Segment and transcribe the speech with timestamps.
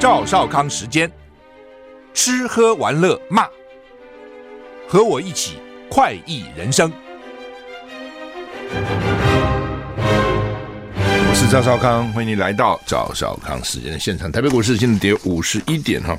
[0.00, 1.10] 赵少康时间，
[2.14, 3.48] 吃喝玩乐骂，
[4.88, 5.58] 和我一起
[5.90, 6.92] 快意人生。
[11.10, 14.30] 我是赵少康，欢迎你来到赵少康时间的现场。
[14.30, 16.16] 台北股市现在跌五十一点哈，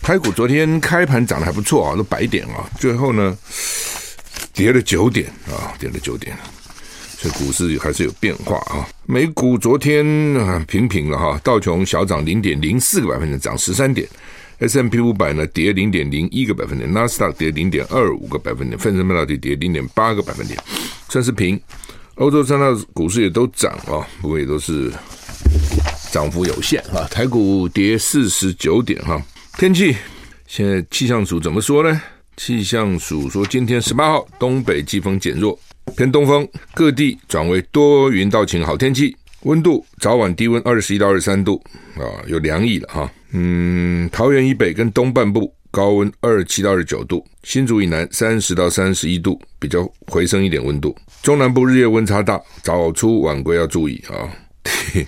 [0.00, 3.36] 台股昨天开盘涨得还不错啊，都百点啊，最后呢
[4.54, 6.36] 跌了九点啊，跌了九点。
[7.22, 8.88] 这股市还是有变化啊！
[9.04, 14.08] 美股昨天啊平平了哈，道琼小涨零点零四个百分点，涨十三点
[14.58, 20.58] ；S M P 五百呢跌零点零一个百分点，纳斯达克跌零点二五个百分点，费城半导体跌零点八个百分点，
[21.10, 21.60] 算是平。
[22.14, 24.90] 欧洲三大股市也都涨啊，不过也都是
[26.10, 27.06] 涨幅有限啊。
[27.10, 29.22] 台股跌四十九点哈。
[29.58, 29.94] 天气
[30.46, 32.00] 现在气象署怎么说呢？
[32.38, 35.58] 气象署说今天十八号东北季风减弱。
[35.96, 41.62] 偏东风，各地转为多云到晴好天气，温度早晚低温二十一到二十三度
[41.96, 43.10] 啊，有凉意了哈。
[43.32, 50.96] 嗯，桃园以北跟东半部高温二十七到二十九度，新竹以南三十到三十一度，比较回升一点温度。
[51.22, 54.28] 中南部日夜温差大，早出晚归要注意啊。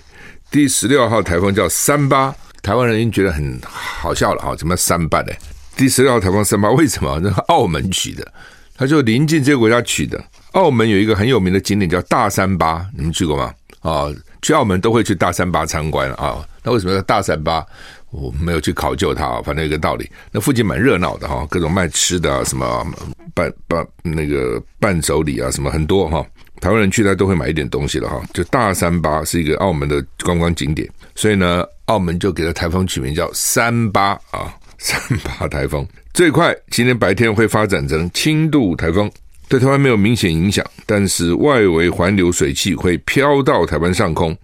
[0.51, 5.33] 第十六号台风叫三八，台湾人已经觉得很好笑了哈，怎么三八呢？
[5.75, 7.19] 第十六号台风三八为什么？
[7.19, 8.31] 那澳门取的，
[8.77, 10.23] 它就临近这个国家取的。
[10.53, 13.53] 澳门有一个很有名的景点叫大三巴，你们去过吗？
[13.81, 14.07] 啊、
[14.41, 17.65] 去澳门都会去大三巴参观啊、那为什么叫大三巴？
[18.11, 20.09] 我没有去考究它，啊反正有个道理。
[20.31, 22.85] 那附近蛮热闹的哈、各种卖吃的啊，什么
[23.33, 26.25] 伴伴那个伴手礼啊，什么很多哈、
[26.61, 35.85] 台湾人去那都会买一点东西了哈、就大三巴是一个澳门的观光景点，所以呢，澳门就给了台风取名叫三八啊，三八台风。
[36.13, 39.11] 最快今天白天会发展成轻度台风。
[39.47, 44.35] 对台湾没有明显影响，但是外围环流水汽会飘到台湾上空，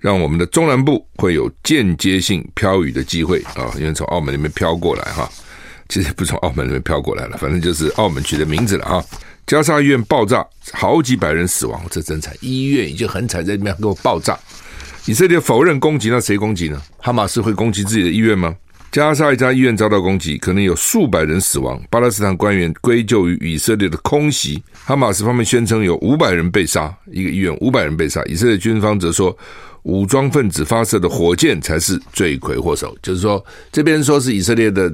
[0.00, 5.30] 让我们的中南部会有间接性飘雨的机会啊，因为从澳门那边飘过来哈，
[5.88, 9.04] 其实不从澳门那边飘过来了，反正就是澳门取的名字了啊。
[9.46, 14.36] 加沙医院爆炸，好几百人死亡，这真惨，医院已经很惨，在里面给我爆炸。
[15.04, 16.82] 以色列否认攻击，那谁攻击呢？
[16.98, 18.52] 哈马斯会攻击自己的医院吗？
[18.96, 21.78] 加沙一家医院遭到攻击，可能有数百人死亡。
[21.90, 24.62] 巴勒斯坦官员归咎于以色列的空袭。
[24.72, 28.24] 哈马斯方面宣称有五百人被杀，一个医院五百人被杀。
[28.24, 29.36] 以色列军方则说，
[29.82, 32.96] 武装分子发射的火箭才是罪魁祸首。
[33.02, 34.90] 就是说，这边说是以色列的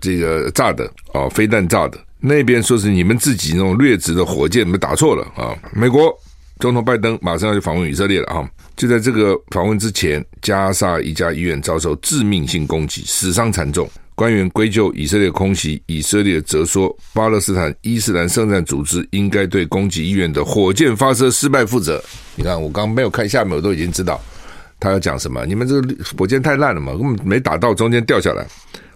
[0.00, 5.54] 这个炸的啊，飞弹炸的；那边说是你们自己那种劣质的火箭，你们打错了啊。
[5.74, 6.10] 美国
[6.58, 8.48] 总统拜登马上要去访问以色列了啊。
[8.76, 13.88] 就在这个访问之前，加沙一家医院遭受致命性攻击，死伤惨重。
[14.14, 22.02] 官员归咎以色列空袭，以色列则说巴勒斯坦伊斯兰圣战组织应该对攻击医院的火箭发射失败负责。
[22.34, 24.18] 你看，我刚没有看下面，我都已经知道
[24.80, 25.44] 他要讲什么。
[25.44, 28.46] 你们这个火箭太烂了嘛，根本没打到，中间掉下来，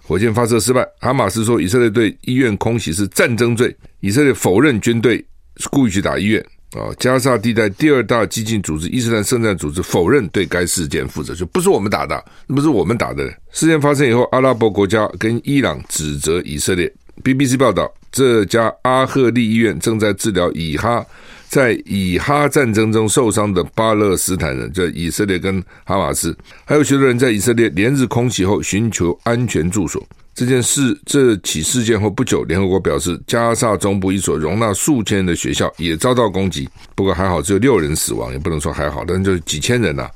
[0.01, 0.83] 火箭发射失败。
[0.99, 5.23] 哈马斯说以色列对医院空袭是战争罪，以色列否认军队
[5.69, 6.43] 故意去打医院。
[6.73, 13.25] 啊，加沙地带第二大激进组织伊斯兰圣战组织否认对该事件负责，就不是我们打的，那不是我们打的。
[13.51, 16.91] 事件发生以后，阿拉伯国家跟伊朗指责以色列。
[17.23, 21.05] BBC 报道，这家阿赫利医院正在治疗以哈
[21.49, 30.01] 在以哈战争中受伤的巴勒斯坦人，就以色列跟哈马斯，还有许多人在以色列连日空袭后寻求安全住所。
[30.41, 36.67] 这件事，这起事件后不久，联合国表示，加萨中部一所容纳数千人的学校也遭到攻击。
[36.95, 40.09] 不过还好，只有六人死亡，也不能说还好，但是就几千人呐、啊，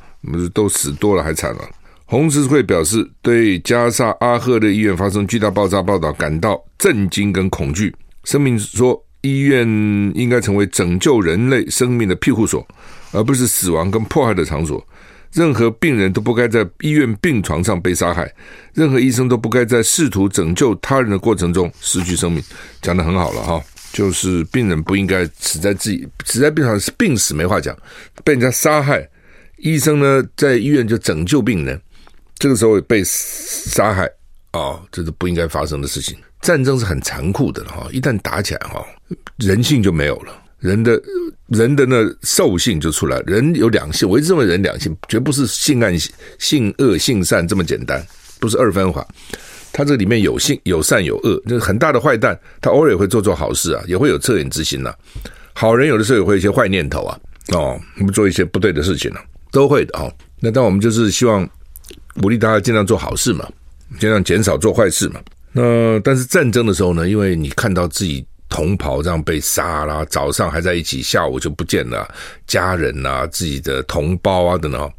[0.51, 1.61] 都死多了还惨了。
[2.05, 7.95] 红十字会表示，对加萨阿赫的医院发生巨大爆炸报道感到震惊跟恐惧。
[8.23, 9.63] 声明说，医院
[10.15, 12.65] 应该成为拯救人类生命的庇护所，
[13.11, 14.83] 而不是死亡跟迫害的场所。
[15.35, 18.33] 任何病人都不该在医院病床上被杀害，
[18.73, 22.41] 任何医生都不该在试图拯救他人的过程中失去生命。
[22.81, 23.61] 讲得很好了哈，
[23.91, 27.77] 就是病人不应该死在自己死在病床上是，病死没话讲，
[28.23, 29.05] 被人家杀害，
[29.57, 31.79] 医生呢在医院就拯救病人，
[32.39, 34.09] 这个时候被杀害
[34.51, 36.17] 啊，这是不应该发生的事情。
[36.39, 38.85] 战争是很残酷的哈，一旦打起来哈，
[39.35, 40.31] 人性就没有了，
[40.65, 40.99] 人的
[41.49, 45.95] 人的那兽性就出来，人有两性，我一直认为人两性绝不是性暗
[46.39, 48.03] 性恶性善这么简单，
[48.39, 49.07] 不是二分法，
[49.71, 54.91] 他这里面有性有善有恶，就是很大的坏蛋，他偶尔也会做做好事啊，也会有恻隐之心呐、
[55.53, 57.19] 好人有的时候也会有一些坏念头啊，
[57.53, 60.11] 哦，我们做一些不对的事情呢、啊，都会的哦。
[60.39, 61.47] 那但我们就是希望
[62.19, 63.47] 鼓励大家尽量做好事嘛，
[63.99, 65.19] 尽量减少做坏事嘛。
[65.53, 68.25] 那但是战争的时候呢，因为你看到自己
[68.55, 72.07] 同袍这样被杀啦，早上还在一起，下午就不见了，
[72.47, 74.89] 家人啊，自己的同胞啊等等，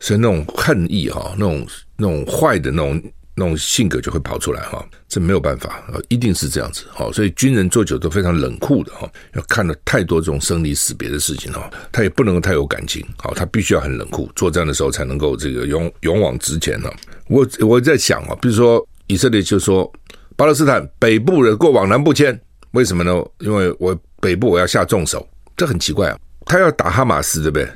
[0.00, 1.66] 所以那种恨意哈，那种
[1.98, 3.02] 那种坏的那种
[3.34, 7.12] 那种性格就会跑出来哈，这没有办法，一定是这样子哈。
[7.12, 16.90] 所以军人做久都非常冷酷的哈，要看了太多这种生离死别的事情哈，他也不能够太有感情，好，他必须要很冷酷，作战的时候才能够这个勇勇往直前呢。
[17.26, 18.82] 我我在想啊，比如说。
[19.10, 19.90] 以色列就说，
[20.36, 22.38] 巴勒斯坦北部人过往南部迁，
[22.72, 23.12] 为什么呢？
[23.38, 25.26] 因为我北部我要下重手，
[25.56, 26.18] 这很奇怪啊。
[26.46, 27.68] 他要打哈马斯，对不对？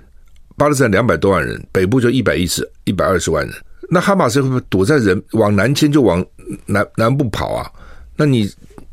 [0.57, 3.55] 巴勒斯坦两百多万人，北部就一百一十、一百二十万人，
[3.91, 6.25] 那哈马斯会不会躲在人往南迁，就往
[6.67, 7.71] 南南部跑啊？
[8.17, 8.51] 那你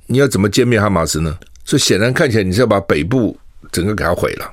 [0.08, 1.38] 你要怎么歼灭哈马斯呢？
[1.66, 3.38] 所以显然看起来你是要把北部
[3.72, 4.52] 整个给他毁了，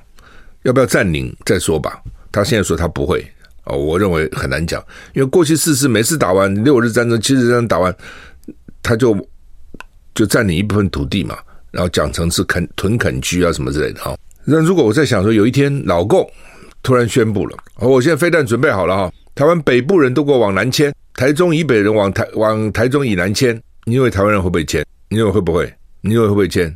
[0.63, 2.03] 要不要占领再说吧？
[2.31, 3.27] 他现在说他不会。
[3.65, 4.81] 哦，我认为很难讲，
[5.13, 7.93] 因为过去四次每次打完六日战争、七日战争打完，
[8.81, 9.13] 他就
[10.17, 11.39] 就占领一部分土地嘛，
[11.71, 14.17] 然后讲成是垦屯垦区啊什么之类的哈。
[14.45, 16.29] 那如果我在想说，有一天老共
[16.83, 24.85] 突然宣布了，哦，我现在飞弹准备好了哈，台湾北部人都给我往南迁，台中以北人往台往台中以南迁，你认为台湾人会不会迁？
[25.11, 25.73] 你认为会不会？
[26.01, 26.75] 你认为会不会迁？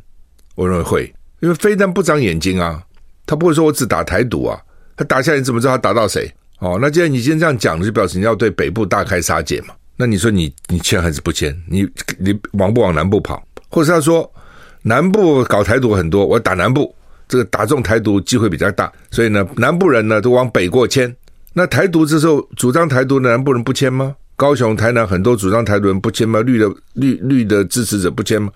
[0.54, 2.82] 我认为会，因为飞弹不长眼睛啊，
[3.24, 4.60] 他不会说我只打台独啊，
[4.96, 6.30] 他打下来你怎么知道他打到谁？
[6.58, 9.74] 哦，那既然你今天这样讲，就表示你要对北部大开杀戒嘛？
[10.00, 11.54] 那你说你你签还是不签？
[11.68, 11.86] 你
[12.18, 13.46] 你往不往南部跑？
[13.68, 14.32] 或者他说
[14.80, 16.94] 南部搞台独很多，我打南部，
[17.28, 21.14] 这个打中台独机会比较大，所以呢，南部人呢都往北过迁。
[21.52, 24.16] 那台独这时候主张台独的南部人不迁吗？
[24.36, 26.40] 高雄、台南很多主张台独人不迁吗？
[26.40, 28.50] 绿的绿绿的支持者不迁吗？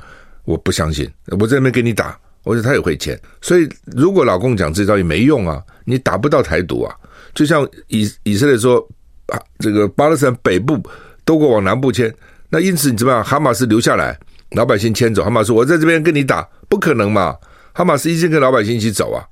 [0.47, 1.07] 我不相信，
[1.39, 3.21] 我在那边给你打，我说他也会签。
[3.43, 6.97] 所以如果老共讲这招也没用啊，你打不到台独啊。
[7.35, 8.79] 就像以以色列说
[9.27, 10.83] 啊，这个巴勒斯坦北部
[11.25, 12.13] 都给我往南部迁，
[12.51, 13.25] 那因此你怎么样？
[13.25, 14.19] 哈马斯留下来，
[14.51, 15.25] 老百姓迁走。
[15.25, 17.35] 哈马斯我在这边跟你打，不可能嘛？
[17.73, 19.25] 哈马斯一直跟老百姓一起走啊，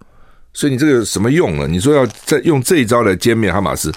[0.52, 1.66] 所以你这个有什么用呢？
[1.68, 3.92] 你说要再用这一招来歼灭哈马斯，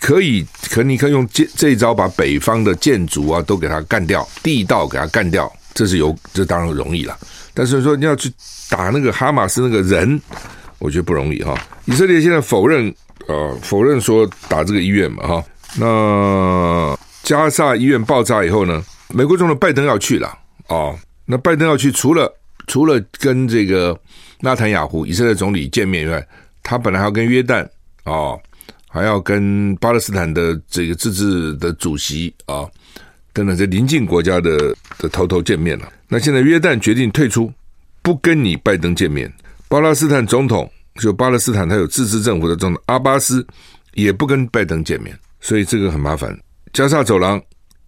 [0.00, 7.16] 可以，可你可以用这这一招把北方的建筑啊都给它干掉，地道给它干掉，这是有，这当然容易了。
[7.54, 8.30] 但是说你要去
[8.68, 10.20] 打那个哈马斯那个人，
[10.78, 11.58] 我觉得不容易哈。
[11.86, 12.94] 以色列现在否认。
[13.28, 15.44] 呃，否认说打这个医院嘛，哈。
[15.78, 16.96] 那
[17.26, 18.80] 加萨医院爆炸以后呢，
[19.12, 20.32] 美国总统拜登要去了，
[20.68, 20.96] 哦。
[21.24, 22.32] 那拜登要去，除了
[22.68, 23.98] 除了跟这个
[24.38, 26.24] 纳坦雅胡以色列总理见面以外，
[26.62, 27.68] 他本来还要跟约旦
[28.04, 28.40] 哦，
[28.88, 32.70] 还要跟巴勒斯坦的这个自治的主席啊、哦，
[33.32, 35.92] 等等这邻近国家的的头头见面了。
[36.06, 37.52] 那现在约旦决定退出，
[38.02, 39.28] 不跟你拜登见面，
[39.66, 40.70] 巴勒斯坦总统。
[41.00, 43.46] 就巴勒斯坦，他有自治政府的总统阿巴斯
[43.92, 46.34] 也不跟拜登见面，所以这个很麻烦。
[46.76, 47.42] 加萨走廊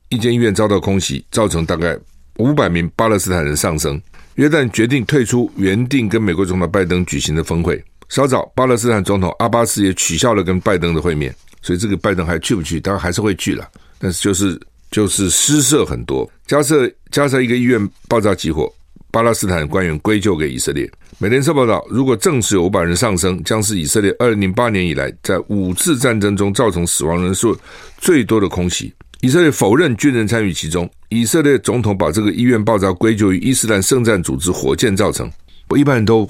[0.08, 1.94] 一间医院遭到空袭，造成大概
[2.38, 4.00] 五百名巴勒斯坦人丧生。
[4.36, 7.84] 约旦决定退出原定跟美国总统拜登举行的峰会。
[8.08, 11.36] 稍早，巴勒斯坦总统阿巴斯也取消了跟拜登的会面。
[11.60, 12.80] 所以这个拜登还去不去？
[12.80, 14.58] 当然还是会去了，但是就是
[14.90, 16.26] 就是失色很多。
[16.46, 18.72] 加设加设一个医院爆炸起火。
[19.10, 20.90] 巴勒斯坦官员归咎给以色列。
[21.18, 27.56] 美联社报道，如果证实有五百人丧生，将是以色列二零零八年以来在五次战争中造成死亡人数
[27.98, 28.92] 最多的空袭。
[29.20, 30.88] 以色列否认军人参与其中。
[31.08, 35.28] 以色列总统把这个医院爆炸归咎于伊斯兰圣战组织火箭造成。
[35.68, 36.28] 我一般人都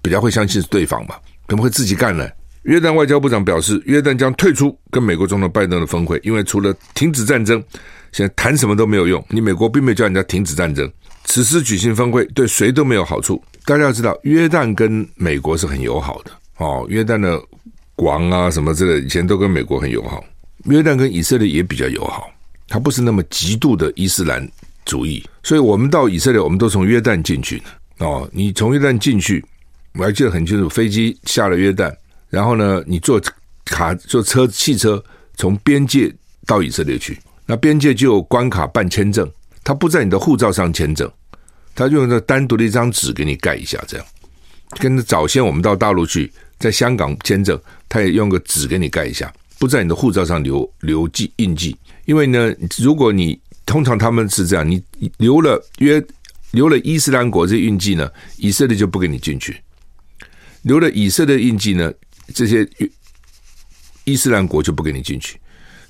[0.00, 1.16] 比较会相信是对方嘛，
[1.48, 2.26] 怎么会自己干呢？
[2.62, 7.62] 约旦外交部长表示，约旦将退出跟美国总统拜登的峰会，因为除了停止战争，
[8.12, 9.24] 现在谈什么都没有用。
[9.28, 10.90] 你美国并没有叫人家停止战争。
[11.24, 13.42] 此时举行峰会对谁都没有好处。
[13.64, 16.84] 大家要知道，约旦跟美国是很友好的哦。
[16.88, 17.40] 约旦的
[17.96, 20.22] 王啊什么之类，以前都跟美国很友好。
[20.64, 22.30] 约旦跟以色列也比较友好，
[22.68, 24.46] 他不是那么极度的伊斯兰
[24.84, 25.24] 主义。
[25.42, 28.28] 所以我们到以色列，我们都从约旦进去的哦。
[28.32, 29.44] 你从约旦进去，
[29.94, 31.94] 我还记得很清楚，飞机下了约旦，
[32.28, 33.20] 然后呢，你坐
[33.64, 35.02] 卡坐车汽车
[35.36, 36.12] 从边界
[36.46, 39.30] 到以色列去，那边界就有关卡办签证。
[39.64, 41.08] 他不在你的护照上签证，
[41.74, 44.06] 他用这单独的一张纸给你盖一下，这样。
[44.78, 51.76] 跟早先我们到大陆去，在香港签证，他也用个纸给你盖一下，不在你的护照上留留记印记。
[52.06, 54.82] 因为呢，如果你通常他们是这样，你
[55.18, 56.02] 留了约
[56.50, 59.52] 留了伊斯兰国这印记呢，以色列就不给你进去；
[60.62, 61.92] 留了以色列印记呢，
[62.34, 62.68] 这些
[64.04, 65.38] 伊斯兰国就不给你进去。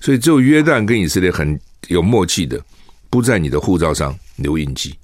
[0.03, 1.57] 所以只有约旦跟以色列很
[1.87, 2.61] 有默契的，
[3.09, 4.97] 不在你的护照上留印记，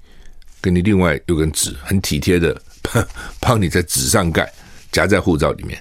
[0.60, 2.60] 给你另外有根纸，很体贴的
[3.38, 4.52] 帮你在纸上盖，
[4.90, 5.80] 夹在护照里面。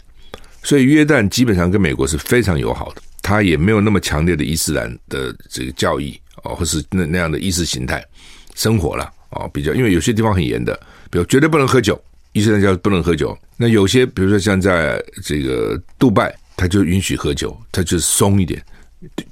[0.61, 8.05] 所以约旦基本上跟美国是非常友好的，他也没有那么强烈的伊斯兰的这个教义哦，或是那那样的意识形态
[8.53, 11.99] 生活了哦，比较因为有些地方很严的，比如绝对不能喝酒，
[12.33, 13.35] 伊斯兰教不能喝酒。
[13.57, 18.63] 那有些比如说像在这个杜拜，他就允许喝酒，他就松一点，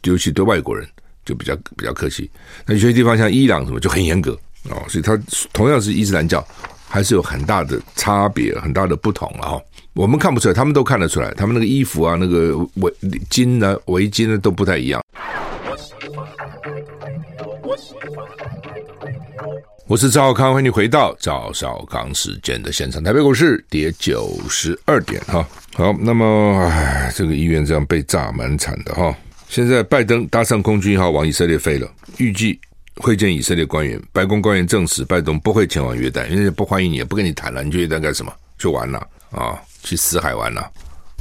[0.03, 0.87] 尤其对外国人
[1.25, 2.29] 就比较比较客气。
[2.65, 4.37] 那有些地方像伊朗什么就很严格
[4.69, 5.19] 哦，所以他
[5.53, 6.45] 同样是伊斯兰教，
[6.87, 9.61] 还是有很大的差别，很大的不同了哈。
[9.93, 11.31] 我们看不出来，他们都看得出来。
[11.35, 12.91] 他们那个衣服啊，那个围
[13.29, 15.01] 巾呢、围巾呢，都不太一样。
[19.87, 23.03] 我是赵康，欢迎你回到赵少康时间的现场。
[23.03, 25.47] 台北股市跌九十二点哈。
[25.75, 29.15] 好，那么唉，这个医院这样被炸蛮惨的哈。
[29.55, 32.59] 现在拜登搭上空军一号往以色列飞了，预计
[32.95, 33.97] 会见以色列官员。
[34.11, 37.63] 白宫官员证实，拜登不会前往约旦，因为不欢迎你，也不跟你谈了。
[37.63, 38.33] 你去约旦干什么？
[38.59, 39.57] 去玩了啊？
[39.81, 40.69] 去死海玩了，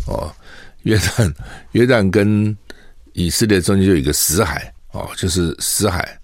[0.09, 0.35] 哦，
[0.83, 1.33] 约旦
[1.71, 2.57] 约旦跟
[3.13, 6.19] 以色列中间就有一个死海哦，就是死海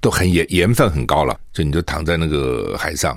[0.00, 3.16] 都很盐盐分很高了，就你就躺在那个海上，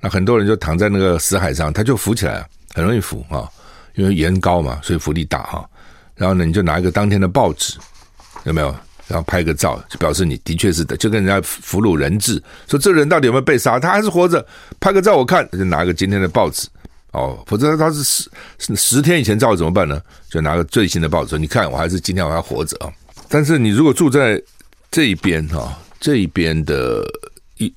[0.00, 2.44] 那很多人就躺在那个死海上，他就浮起来，
[2.74, 3.48] 很容易浮啊，
[3.94, 5.70] 因为盐高嘛，所以浮力大哈，
[6.18, 7.78] 然后呢，你就拿一个当天的报纸，
[8.44, 8.74] 有没有？
[9.06, 13.80] 然后拍个照，就表示你的确是的，就跟人家俘虏人质，说这人到底有没有被杀？
[13.80, 14.46] 他还是活着，
[14.78, 16.68] 拍个照我看，就拿个今天的报纸。
[17.12, 18.30] 哦，否则他是十
[18.76, 19.98] 十天以前照怎么办呢？
[20.28, 22.92] 就拿个最新的报纸，你看我还是今天我还活着啊。
[23.30, 24.38] 但是你如果住在
[24.90, 27.02] 这一边哈，这一边的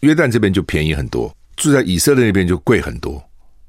[0.01, 3.23] 约旦这边就便宜很多，住在以色列那边就贵很多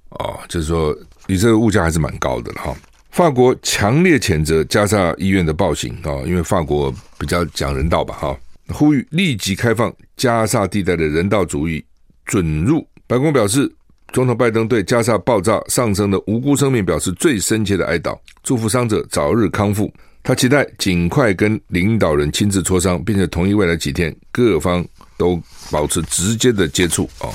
[0.09, 0.41] 哦。
[0.49, 0.93] 就是说，
[1.29, 2.75] 以色列物价还是蛮高的哈。
[3.13, 8.37] 法国强烈谴责加沙医院的暴行啊，因为法国比较讲人道吧哈，
[8.69, 11.85] 呼吁立即开放加沙地带的人道主义
[12.27, 12.87] 准入。
[13.07, 13.73] 白宫表示。
[14.13, 19.91] 总统拜登对加沙爆炸丧生的无辜生命表示最深切的哀悼，祝福伤者早日康复。
[20.23, 24.85] 他期待尽快跟领导人亲自磋商，并且同意未来几天各方
[25.17, 25.41] 都
[25.71, 27.09] 保持直接的接触。
[27.21, 27.33] 哦，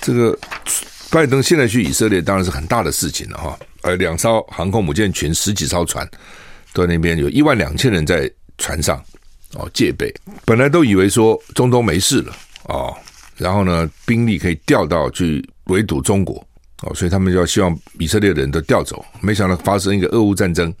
[0.00, 0.36] 这个
[1.08, 3.56] 拜登现在去以色列当然是很大的事情了哈。
[3.82, 6.08] 而两艘航空母舰群十几艘船
[6.72, 9.02] 在那边，有一万两千人在船上
[9.54, 10.12] 哦戒备。
[10.44, 12.32] 本来都以为说中东没事了
[12.64, 12.96] 哦，
[13.36, 15.46] 然后呢兵力可以调到去。
[15.68, 16.42] 围堵中国
[16.80, 19.04] 哦，所以他们就要希望以色列人都调走。
[19.20, 20.74] 没想到发生一个俄乌战争，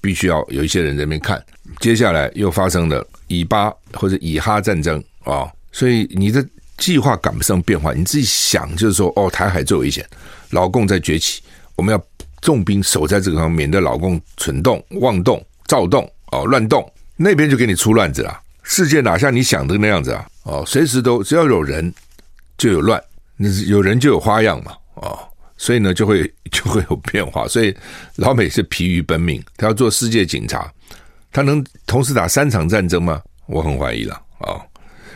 [0.00, 1.44] 必须要有一些人在那边看。
[1.78, 6.42] 接下来又发生了以巴或者以哈战争啊、所以你的
[6.78, 7.92] 计划赶不上变化。
[7.92, 10.08] 你自己想，就是说哦，台海最危险，
[10.52, 11.42] 老共在崛起，
[11.76, 12.02] 我们要
[12.40, 18.40] 重兵守在这个地方，免得老共蠢动、妄动、躁动哦、乱动，那边就给你出乱子了。
[18.62, 20.26] 世界哪像你想的那样子啊？
[20.44, 21.92] 哦，随时都只要有人
[22.56, 23.02] 就有乱。
[23.68, 25.18] 有人就有花样嘛，哦，
[25.56, 27.74] 所以呢就会就会有变化，所以
[28.16, 30.70] 老美是疲于奔命，他要做世界警察，
[31.32, 33.22] 他能同时打三场战争吗？
[33.46, 34.62] 我很怀疑了啊、哦。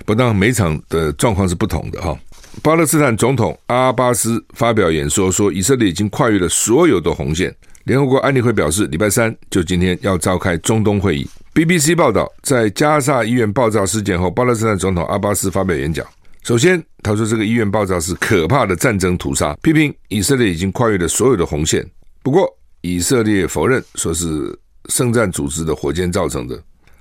[0.06, 2.18] 不但每场的状况是不同的哈、哦。
[2.62, 7.54] 巴勒斯坦总统阿巴斯发表演说说，以色列已经跨越了所有的红线。
[7.84, 11.28] 联合国安理会表示，礼拜三就今天要召开中东会议。
[11.52, 16.06] BBC 报道，在加萨医院爆炸事件后，巴勒斯坦总统阿巴斯发表演讲。
[16.42, 21.84] 首先，他说这个医院爆炸是可怕的战争屠杀，批评以色列已经跨越了所有的红线。
[22.22, 22.48] 不过，
[22.80, 24.58] 以色列否认说是
[24.88, 26.58] 圣战组织的火箭造成的，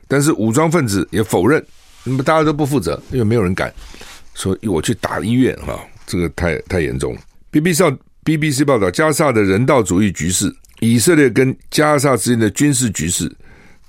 [0.08, 1.64] 但是武装分子也否认。
[2.06, 3.74] 那么大家都不负责，因为没有人敢
[4.34, 7.22] 说我去打医院啊，这个太太严重了。
[7.52, 13.32] BBC BBC 报道，加萨的人道主义局势，以色列跟加萨之间的军事局势，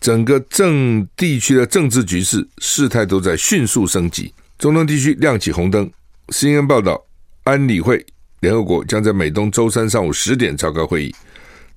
[0.00, 4.32] 整个政地区的政治局势，事态都在迅速升级。
[4.58, 5.90] 中东地区亮起红灯。
[6.28, 7.02] CNN 报道，
[7.44, 8.04] 安理会
[8.40, 11.14] 联合国将在美东周三上午十点召开会议，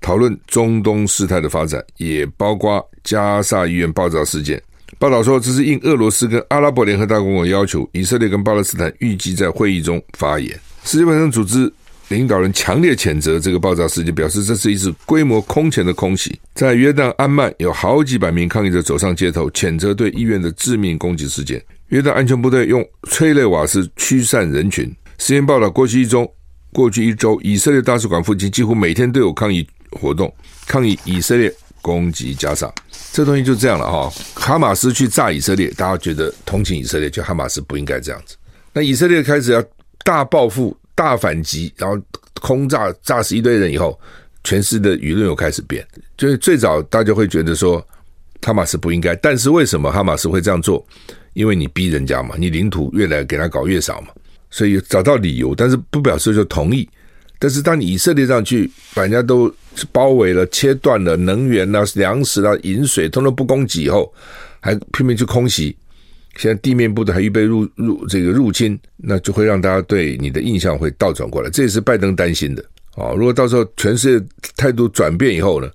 [0.01, 4.61] 讨论中东事态的发展，也包括加萨医院爆炸事件。
[4.99, 10.59] 报道说，这是应俄罗斯跟阿拉伯联合大公国要求，以色列跟巴勒斯坦预计在会议中发言。
[10.85, 11.71] 世界卫生组织
[12.07, 16.39] 领导人强烈谴责这个爆炸事件，表示这是一次规模空前的空袭。
[16.55, 21.63] 在约旦安曼，有好几百名抗议者走上街头，谴责对医院的致命攻击事件。
[21.89, 24.91] 约旦安全部队用催泪瓦斯驱散人群。
[25.19, 26.27] 时间报道，过去一周，
[26.73, 30.33] 过去一周，以色列大使馆附近几乎每天都有抗议活动，
[30.65, 32.73] 抗议以色列攻击加沙，
[33.11, 34.09] 这东西就这样了哈。
[34.35, 38.35] 哈马斯去炸以色列，大家觉得同情以色列，就哈马斯不应该这样子。
[38.73, 39.63] 那以色列开始要
[40.03, 41.99] 大报复、大反击，然后
[42.41, 43.99] 空炸炸死一堆人以后，
[44.43, 45.85] 全世界的舆论又开始变。
[46.15, 47.85] 就是最早大家会觉得说
[48.41, 50.85] 哈马斯不应该，但是为什么哈马斯会这样做？
[51.33, 54.07] 因为你逼人家嘛，你领土越来给他搞越少嘛，
[54.49, 56.87] 所以找到理由，但是不表示就同意。
[57.39, 64.11] 但是当你以色列上去把人家都是包围了、切断了能源啊、粮食啊、饮水，通通不供给以后，
[64.59, 65.77] 还拼命去空袭，
[66.35, 72.65] 现在地面部队还预备入入这个入侵，那就会让大家对你的印象会倒转过来，这也是拜登担心的
[72.95, 73.13] 啊。
[73.15, 75.69] 如果到时候全世界态度转变以后呢，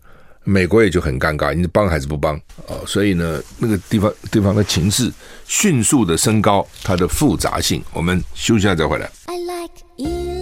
[0.45, 2.35] 美国也就很尴尬，你是帮还是不帮
[2.67, 2.75] 啊？
[2.85, 5.11] 所以呢，那个地方地方的情势
[5.47, 7.83] 迅速的升高，它的复杂性。
[7.93, 9.09] 我们休息下再回来。
[9.27, 10.42] I like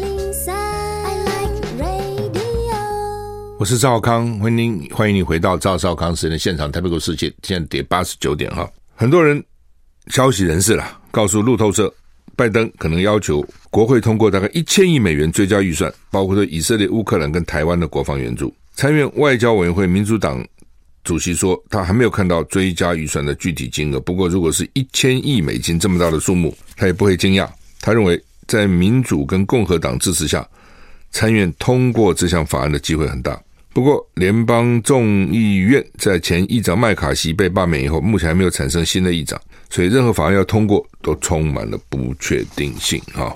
[3.61, 6.73] 我是赵康，欢迎您欢迎你回到赵少康时间的现场。
[6.73, 9.45] 台北股市现在跌八十九点哈，很多人
[10.07, 11.93] 消息人士了，告诉路透社，
[12.35, 18.51] 拜登可能要求国会通过大概一千亿美元追加预算，包括对以色列、乌克兰跟台湾的国防援助。
[18.77, 20.43] 参院外交委员会民主党
[21.05, 24.01] 主席说，他还没有看到追加预算的具体金额。
[24.01, 27.47] 不过，如果是一千亿美金这么大的数目，他也不会惊讶。
[27.83, 30.49] 他认为，在民主跟共和党支持下，
[31.11, 33.39] 参院通过这项法案的机会很大。
[33.73, 43.33] 不过，联邦众议院在前议长麦卡锡被罢免以后，目前还没有产生新的议长，所以任何法案要通过都充满了不确定性啊。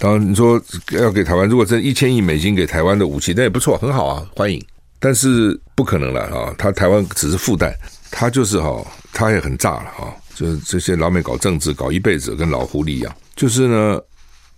[0.00, 4.60] 当然，你说要给台湾，如果这一千亿美金给台湾的武器，那也不错，很好啊，欢迎。
[4.98, 7.76] 但是不可能了啊，他台湾只是附带，
[8.10, 14.00] 他就是哈，他也很炸了哈，就是这些老美搞政治搞一辈子，跟老狐狸一样，就是呢，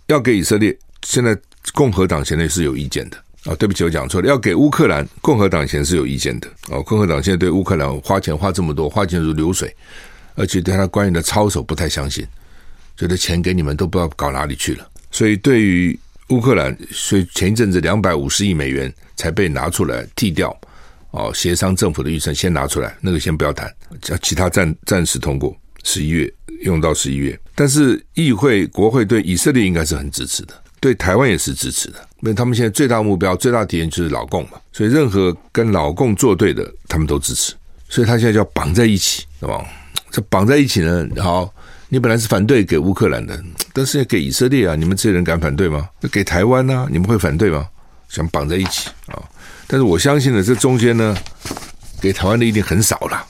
[0.07, 1.37] 要给以色列，现在
[1.73, 3.17] 共和党现在是有意见的。
[3.45, 4.27] 啊、哦，对不起，我讲错了。
[4.27, 6.47] 要给乌克兰，共和党现在是有意见的。
[6.69, 9.73] 哦，共和党现在对乌克兰花钱花这么多，花钱如流水，
[10.35, 12.27] 而且对他官员的操守不太相信，
[12.97, 14.85] 觉得钱给你们都不知道搞哪里去了。
[15.09, 15.97] 所以对于
[16.29, 20.55] 乌克兰，所以前一阵子两百五十亿美元才被拿出来替掉。
[21.11, 27.39] 哦，协商政府的预算先拿出来，那个先不要谈，叫其他暂暂时通过，十一月用到十一月。
[27.55, 30.53] 但是议会国会对以色列应该是很支持的。
[30.79, 37.53] 对台湾也是支持的，因为他们现在最大目标、最大敌人就是老共嘛，所以任何跟老共作对的，他们都支持。
[37.89, 39.65] 所以他现在就要绑在一起，对吧？
[40.11, 41.51] 这绑在一起呢，好，
[41.87, 43.41] 你本来是反对给乌克兰的，
[43.73, 45.89] 但是要给以色列啊，你们这些人敢反对吗？
[46.11, 47.67] 给台湾呢、你们会反对吗？
[48.07, 49.17] 想绑在一起啊？
[49.67, 51.17] 但是我相信呢，这中间呢，
[51.99, 53.25] 给台湾的一定很少了，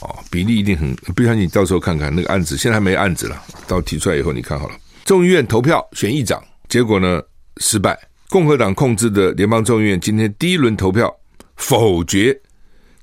[0.00, 0.94] 哦，比例一定很。
[1.14, 6.42] 不相信你到时候看看那个案子，现在还没案子了，到提出来以后你看好了，众议院投票选议长。
[6.70, 7.20] 结果呢，
[7.56, 7.98] 失败。
[8.28, 11.12] 共和党控制的联邦众议院今天第一轮投票
[11.56, 12.40] 否决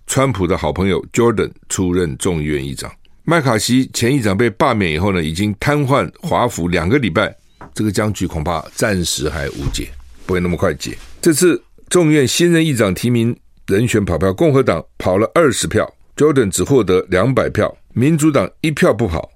[0.08, 2.90] 川普的好朋友 Jordan 出任众议院议长。
[3.26, 7.36] 麦卡锡前议长被罢免以后呢，已经瘫痪华府两个礼拜，
[7.74, 9.90] 这个僵局恐怕暂时还无解，
[10.26, 10.98] 不会那么快解。
[11.22, 19.30] 这次众议院新任议长提名人选跑票，共和党跑了二十票，Jordan 只获得两百票，民主党一票不跑，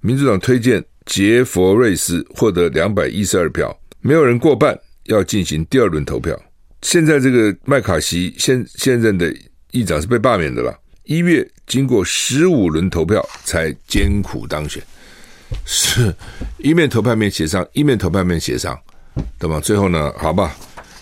[0.00, 0.84] 民主党推荐。
[1.06, 6.38] 杰佛瑞斯获得两百一十二票，没有人过半，要进行第二轮投票。
[6.82, 9.34] 现在这个麦卡锡现现任的
[9.70, 10.76] 议长是被罢免的了。
[11.04, 14.82] 一月经过十五轮投票才艰苦当选，
[15.64, 16.12] 是
[16.58, 18.76] 一面投票面协商，一面投票面协商，
[19.38, 19.60] 对吗？
[19.60, 20.56] 最后呢，好吧，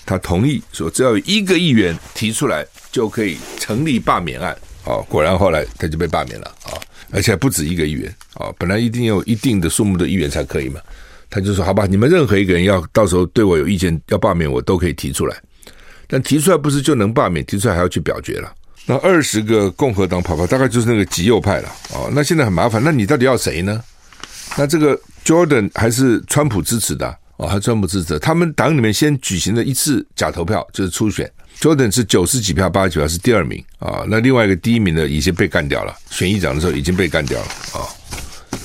[0.05, 4.55] 他同意说，只要有一个议员提出来，就可以成立罢免案。
[4.85, 6.77] 哦，果然后来他就被罢免了啊。
[7.15, 10.81] 而且不止一个议员啊，本来一定要有一定的数目的议员才可以嘛。
[11.31, 15.37] 他就说：“好吧，你们任何一个人要到时候对我有意见要罢免我都可以提出来，
[16.07, 18.53] 但提出来不是就能罢免，提出来还要去表决了。
[18.87, 22.11] 那二十个共和党跑跑，大概就是那个极右派了啊。
[22.13, 23.83] 那现在很麻烦，那你到底要谁呢？
[24.57, 28.19] 那这个 Jordan 还是川普支持的哦，还川普支持？
[28.19, 34.05] 他们党里面先举行了一次假投票，就是初选。” Jordan 是九十几票，八十几票是第二名啊。
[34.09, 35.97] 那另外一个第一名呢，已经被干掉了。
[36.11, 37.89] 选议长的时候已经被干掉了啊，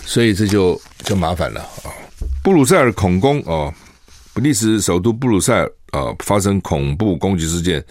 [0.05, 1.87] 所以这就就麻烦了啊。
[2.43, 3.73] 布鲁塞尔恐攻啊，
[4.33, 7.83] 比利时首都布鲁塞尔啊发生恐怖攻击事件，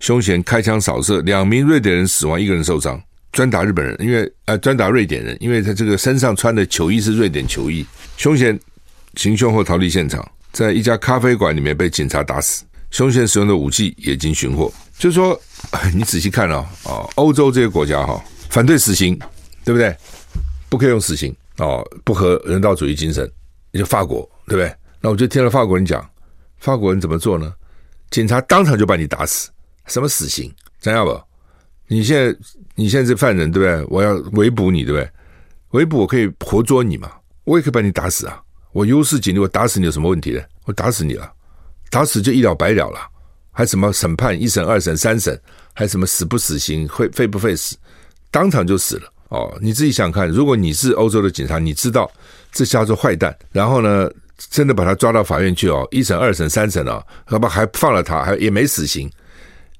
[0.00, 3.00] 凶嫌开枪扫射，两名瑞典人死亡，一个人受伤，
[3.32, 7.84] 专打日本人，因为呃专打瑞典人，因为他这个身上穿的球衣是瑞典球衣。
[8.16, 8.58] 凶嫌
[9.16, 12.64] 行凶后逃离现场，在一家咖啡馆里面被警察打死。
[12.92, 15.38] 凶嫌使用的武器也经寻获，就是说，
[15.92, 19.18] 你仔细看哦，啊，欧洲这些国家哈，反对死刑，
[19.64, 19.96] 对不对？
[20.68, 23.28] 不可以用死刑哦，不合人道主义精神。
[23.70, 24.72] 你就法国，对不对？
[25.00, 26.06] 那我就听了法国人讲，
[26.58, 27.52] 法国人怎么做呢？
[28.10, 29.48] 警察当场就把你打死，
[29.86, 30.52] 什么死刑？
[30.78, 31.18] 这样不？
[31.88, 32.38] 你现在
[32.74, 33.86] 你现在是犯人，对不对？
[33.88, 35.10] 我要围捕你，对不对？
[35.70, 37.10] 围捕我可以活捉你嘛？
[37.44, 38.38] 我也可以把你打死啊！
[38.72, 40.42] 我优势警力，我打死你有什么问题呢？
[40.66, 41.32] 我打死你了，
[41.92, 42.98] 打死就一了百了了，
[43.50, 45.38] 还什么审判一审、二审、三审，
[45.74, 47.76] 还什么死不死刑，会废不废死，
[48.30, 49.54] 当场就死了哦！
[49.60, 52.10] 你自己想看，如果你是欧洲的警察，你知道
[52.50, 59.10] 这叫做坏蛋，然后呢，真的把他抓到法院去哦，一审、二审、三审啊，好吧，还放了他，还也没死刑，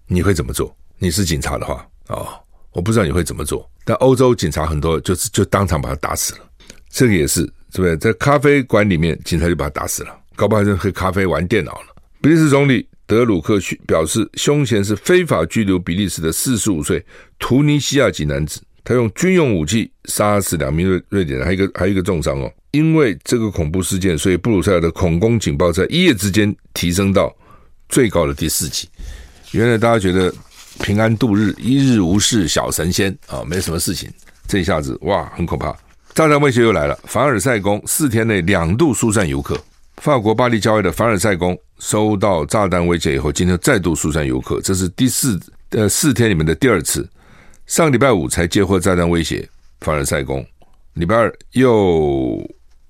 [0.07, 0.77] 你会怎么做？
[0.99, 2.29] 你是警察的话、哦，
[2.73, 3.67] 我不知道你会怎么做。
[3.87, 6.41] 但欧洲警察很多就是就当场把他打死了，
[6.91, 7.41] 这个也是，
[7.75, 7.97] 是不是？
[7.97, 11.87] 在咖啡馆里面，警察就把他打死了，搞不好就喝咖啡玩电脑了。
[12.23, 17.05] 比利时总理德鲁克表示，凶嫌是非法拘留比利时的四十五岁
[17.39, 22.51] 突尼西亚籍男子，他用军用武器杀死两名瑞瑞典人，还有一个还有一个重伤哦。
[22.71, 27.35] 因为这个恐怖事件，所以布鲁塞尔的恐攻警报在一夜之间提升到
[27.89, 28.89] 最高的第四级。
[29.51, 30.33] 原来大家觉得。
[30.81, 34.11] 平安度日，一日无事，小神仙啊，没什么事情。
[34.49, 35.71] 这一下子哇，很可怕！
[36.15, 36.99] 炸弹威胁又来了。
[37.05, 39.55] 凡尔赛宫四天内两度疏散游客。
[39.99, 45.39] 法国巴黎郊外的凡尔赛宫收到炸弹威胁以后，今天再度疏散游客，这是第四
[45.71, 47.07] 呃四天里面的第二次。
[47.67, 49.47] 上礼拜五才接获炸弹威胁，
[49.81, 50.47] 凡尔赛宫
[50.95, 52.41] 礼拜二又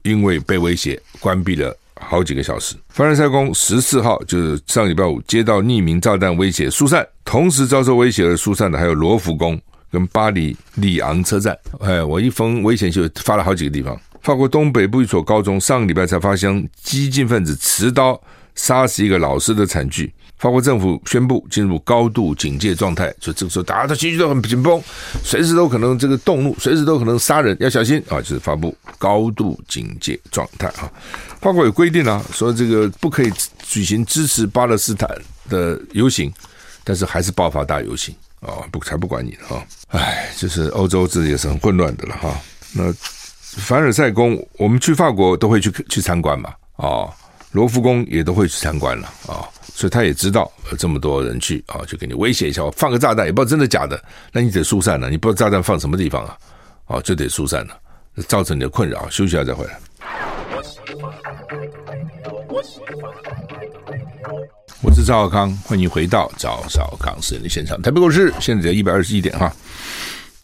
[0.02, 1.74] 因为被威胁关闭了。
[1.94, 9.58] 好几个小时，凡尔赛宫十四号就是上礼拜五接到匿名炸弹威胁疏散，同时遭受威胁而疏散的还有罗浮宫
[9.90, 11.56] 跟巴黎里昂车站。
[11.80, 13.98] 哎，我一封危险信发了好几个地方。
[14.20, 18.20] 法国东北部一所高中上个礼拜才发生激进分子持刀
[18.54, 20.12] 杀死一个老师的惨剧。
[20.38, 24.82] 法国政府宣布进入高度警戒状态，就这个时候大家的情绪都很紧绷，
[25.22, 28.18] 随时都可能这个动怒，随时都可能杀人，要小心啊！
[28.18, 30.90] 就是发布高度警戒状态啊。
[31.40, 35.08] 法国有规定啊，说这个不可以举行支持巴勒斯坦
[35.48, 36.32] 的游行，
[36.82, 39.64] 但是还是爆发大游行啊，不才不管你哈！
[39.90, 42.36] 哎，就是欧洲这也是很混乱的了哈。
[42.72, 42.92] 那
[43.40, 47.06] 凡尔赛宫，我们去法国都会去去参观嘛啊，
[47.52, 49.48] 罗浮宫也都会去参观了啊。
[49.74, 55.08] 所以他也知道有这么多人去啊，就给你威胁一下，我放个炸弹也不知道真的假的，那你得疏散了。
[55.08, 56.36] 你不知道炸弹放什么地方啊？
[56.86, 57.74] 啊，就得疏散了，
[58.28, 59.08] 造成你的困扰。
[59.08, 59.80] 休息一下再回来。
[64.82, 67.80] 我是赵少康，欢迎回到赵少康私人的现场。
[67.80, 69.50] 台北股市现在只要一百二十一点哈。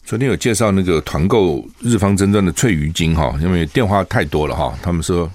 [0.05, 5.29] 昨天有介绍那个团购日方真传的翠鱼精哈，因为电话太多了哈，他们说。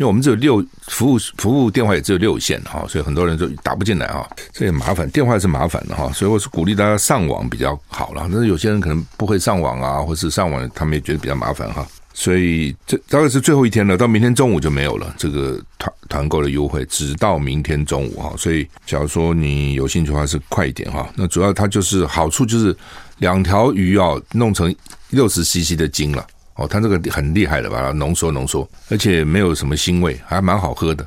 [0.00, 8.26] 因为我们只有六服务服务电话也只有六线哈，所以很多人就打不进来哈，这也麻烦，电话是麻烦的哈，所以我是鼓励大家上网比较好了。
[8.32, 15.14] 但是有些人可能不会上网啊，或是上网他们也觉得比较麻烦哈，所以这大概是最后一天了，到明天中午就没有了。
[15.18, 21.06] 这个团团购的优惠直到明天中午哈，所以假如说你有兴趣的话，是快一点哈。
[21.14, 22.74] 那主要它就是好处就是
[23.18, 24.74] 两条鱼啊弄成
[25.10, 26.26] 六十 CC 的金了。
[26.60, 31.06] 哦，它这个很厉害的，把它浓缩浓缩，而且没有什么腥味，还蛮好喝的。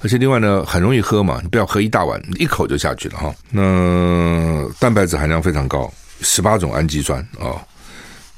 [0.00, 3.34] 而且另外呢，很容易喝嘛，你不要喝一大碗，一口就下去了哈。
[3.50, 7.60] 那蛋白质含量非常高，十八种氨基酸啊、哦，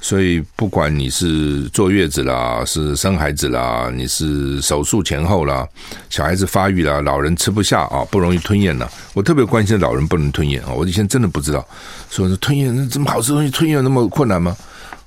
[0.00, 5.64] 所以不管你是坐月子啦，是生孩子啦，你是手术前后啦，
[6.10, 8.90] 小孩子发育啦，老人吃不下啊、不容易吞咽了。
[9.14, 11.64] 我特别关心老人不能吞咽啊，我以前真的不知道，
[12.10, 14.56] 说吞咽怎么好吃东西，吞咽有那么困难吗？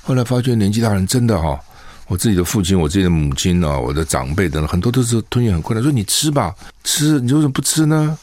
[0.10, 1.60] 后来发觉年纪大人真的哈，
[2.08, 5.84] 我自己的父亲、我自己的母亲啊，我的长辈等等，很多都是吞咽很困难。
[5.84, 6.52] 说你吃吧，
[6.84, 8.18] 吃，你为什么不吃呢？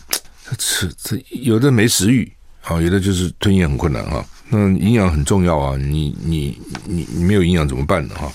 [0.45, 2.29] 他吃，这有的没食欲
[2.63, 4.27] 啊，有的就是吞咽很困难哈。
[4.49, 8.33] 那营养很重要啊，你你你你没有营养怎么办呢哈？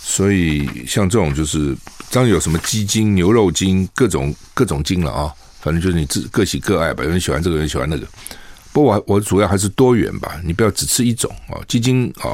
[0.00, 1.76] 所以像这种就是，
[2.10, 8.04] 当然有什么鸡精、牛肉精，各种各种精了啊，反正就是你自各喜各爱吧，有人喜欢这个，有人喜欢那个。
[8.72, 12.24] 不我我主要还是多元吧，你不要只吃一种啊，鸡精啊、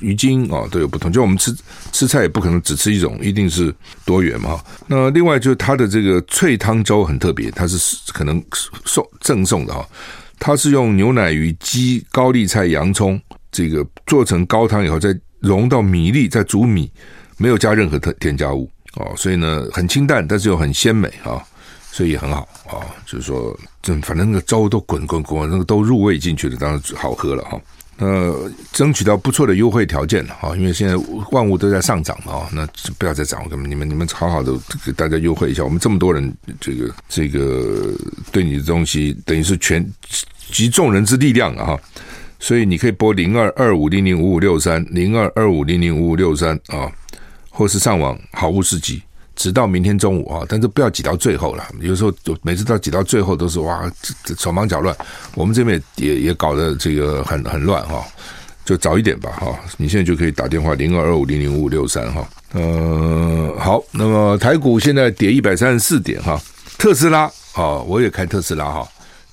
[0.00, 1.10] 鱼精啊都有不同。
[1.12, 1.54] 就我们吃
[1.92, 3.72] 吃菜也不可能只吃一种，一定是
[4.04, 4.60] 多元嘛。
[4.88, 7.78] 那另外就是它的这个脆汤粥很特别，它是
[8.12, 8.42] 可能
[8.84, 9.88] 送赠送的哈。
[10.38, 13.20] 它是用牛奶、鱼、鸡、高丽菜、洋葱
[13.52, 16.90] 这个做成高汤以后，再融到米粒，再煮米，
[17.36, 21.40] 没有加任何添添加物哦，所以呢很清淡，但是又很鲜美啊。
[21.92, 27.60] 所以也很好啊，就是说，这反正那个粥都滚滚滚，那个都入味进去了，当然好喝了哈。
[27.98, 28.32] 那
[28.72, 30.96] 争取到不错的优惠条件了哈，因为现在
[31.30, 35.62] 万物都在上涨嘛，那就不要再涨，我们你们你们好好的给大家优惠一下。
[35.62, 37.94] 我们这么多人，这个这个
[38.32, 39.86] 对你的东西，等于是全
[40.50, 41.80] 集众人之力量啊哈。
[42.40, 46.90] 所以你可以拨零二二五零零五五六三零二二五零零五五六三啊，
[47.50, 49.02] 或是上网好物市集。
[49.34, 51.64] 直到明天中午啊，但是不要挤到最后了。
[51.80, 53.90] 有时候就每次到挤到最后都是哇，
[54.38, 54.96] 手忙脚乱。
[55.34, 58.04] 我们这边也也搞得这个很很乱哈，
[58.64, 59.58] 就早一点吧哈。
[59.76, 62.28] 你现在就可以打电话零二二五零零五五六三哈。
[62.52, 66.40] 呃，好，那么台股现在跌一百三十四点哈。
[66.78, 68.88] 特斯拉啊，我也开特斯拉哈。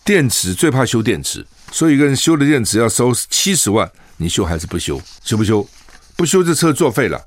[0.06, 5.00] 电池最怕修电池，所以一个人修的电池要收七十万，你修还是不修？
[5.24, 5.68] 修不修？
[6.16, 7.22] 不修这车作废了，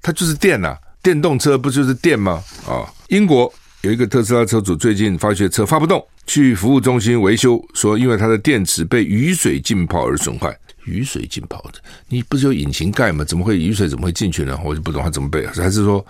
[0.00, 0.78] 它就是电呐、啊。
[1.02, 2.42] 电动车不就是电吗？
[2.66, 10.56] 啊，英国有一个特斯拉车主最近发觉车发不动，去服务中心维修，说因为他的电池被雨水浸泡而损坏。
[10.84, 11.74] 雨水浸泡的，
[12.08, 13.22] 你不是有引擎盖吗？
[13.22, 14.58] 怎么会雨水怎么会进去呢？
[14.64, 16.04] 我就不懂他怎么背，还是说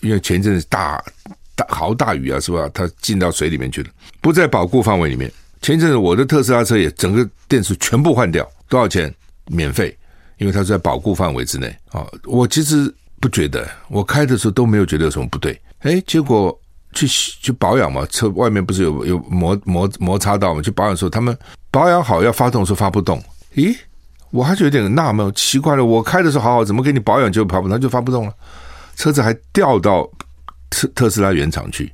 [0.00, 1.02] 因为前一阵子大
[1.54, 2.68] 大豪大雨啊，是吧？
[2.72, 3.90] 它进到水里面去了，
[4.20, 5.30] 不在保固范围里面。
[5.60, 9.14] 前一阵子我的特斯拉车也整个电池全部换掉，多少钱？
[9.46, 9.96] 免费，
[10.38, 12.06] 因为它是在保固范围之内啊。
[12.24, 12.92] 我其实。
[13.24, 15.58] 不觉得，我开的时候都没有觉得有什么不对。
[15.78, 16.54] 哎，结果
[16.92, 20.60] 去去保养嘛，车外面不是有有摩摩摩擦到嘛？
[20.60, 21.34] 去保养的时候，他们
[21.70, 23.24] 保养好要发动的时候发不动。
[23.54, 23.74] 咦，
[24.30, 25.82] 我还是有点纳闷，奇怪了。
[25.82, 28.34] 我开的时候好好，怎么给你保养就跑不动，它就发不动了？
[28.94, 30.06] 车子还调到
[30.68, 31.90] 特特斯拉原厂去，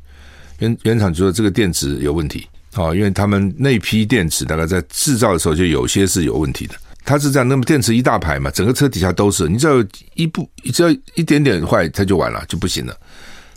[0.59, 6.75] 原原厂就说这个电池有问题啊，因为他们那批电池大概在制造的时候就有些是有问题的。
[7.11, 12.97] 它是这样，那么电池一大排嘛，整个车底下都是，你只要一部，只要一点点坏，它就完了，就不行了，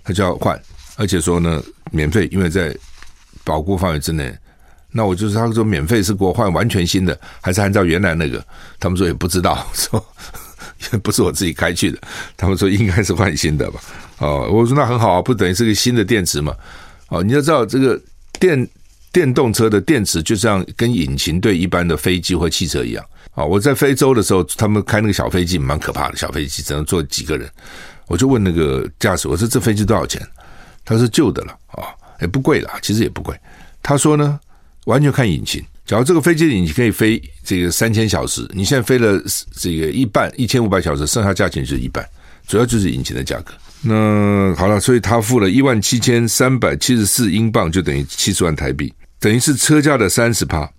[0.03, 0.59] 它就要换，
[0.95, 1.61] 而且说呢，
[1.91, 2.75] 免费，因为在
[3.43, 4.35] 保护范围之内。
[4.91, 8.43] 那我就是他说免费是给我换完全新的，还是按照原来那个？
[8.79, 10.03] 他们说也不知道，说
[10.91, 11.99] 也不是我自己开去的，
[12.35, 13.79] 他们说应该是换新的吧？
[14.17, 16.55] 哦，我说那很好啊，不等于是个新的电池嘛？
[17.09, 18.01] 哦，你要知道这个
[18.39, 18.67] 电
[19.11, 23.05] 电动车的电池就像跟引擎对一般的飞机或汽车一样。
[23.33, 27.49] 啊，我在非洲的时候，他们开那个小飞机蛮可怕的，小飞机只能坐几个人。
[28.07, 30.21] 我就问那个驾驶，我说这飞机多少钱？
[30.85, 31.87] 他说旧的了啊，
[32.21, 33.35] 也不贵了，其实也不贵。
[33.81, 34.39] 他说呢，
[34.85, 35.63] 完全看引擎。
[35.85, 39.19] 假如这个飞机的引擎可以飞这个三千小时，你现在飞了
[39.55, 42.07] 这个一半一千五百小时，剩下价钱就是一半，
[42.47, 43.53] 主要就是引擎的价格。
[43.81, 50.69] 那好了，所以他付了一万七千三百七十四英镑，就等于七十万台币，等于是车价的三十趴。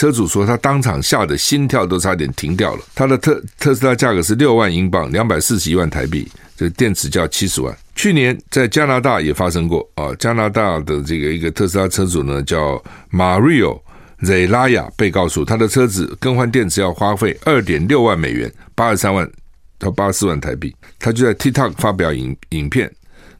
[0.00, 2.82] 车主说，他当场吓得心跳都差点停掉了。
[2.94, 7.76] 他的特特斯拉价格是六万英镑，两百四十一万台币，这电池就要七十万。
[7.94, 12.82] 去年在加拿大也发生过啊，加拿大的这个一个特斯拉车主呢，叫
[13.12, 13.78] Mario
[14.22, 19.30] Zelaya，被告诉他的车子更换电池要花费二点六万美元，八十三万
[19.78, 20.74] 到八十四万台币。
[20.98, 22.90] 他就在 TikTok 发表影影片，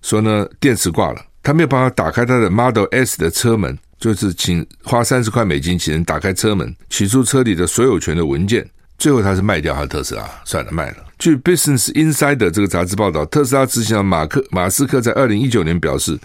[0.02, 3.78] 说呢，电池挂了，他没有办法打开他的 Model S 的车门。
[4.00, 8.66] 就是请花三十块美金，请人打开车门，取出车里的所有权的文件。
[8.98, 10.96] 最后他是卖掉他的特斯拉，算了，卖了。
[11.18, 16.18] 据 Business Insider 这个杂志报道，特斯拉执行长马克马斯克在二零一九年表示，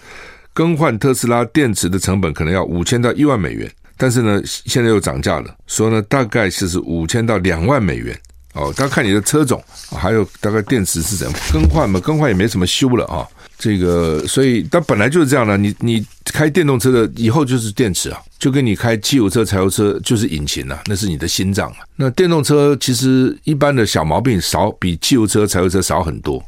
[0.52, 8.18] 更换特斯拉电池的成本可能要五千到一万美元，但是呢，现在又涨价了，说呢，大概是五千到两万美元。
[8.52, 12.00] 哦，大家看你的车种，还有大概电池是怎么更换嘛？
[12.00, 13.20] 更换也没什么修了啊。
[13.58, 15.56] 这个，所以但本来就是这样的。
[15.56, 21.78] 你你开电动车的以后就是电池啊，就跟你开汽油车、柴油车就是引擎啊，那是你的心脏啊。
[21.96, 26.44] 那电动车其实一般的小毛病少，比汽油车、柴油车少很多。